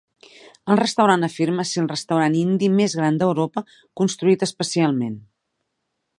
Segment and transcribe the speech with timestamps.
[0.75, 3.67] El restaurant afirma ser el restaurant indi més gran d'Europa
[4.03, 5.19] construït especialment.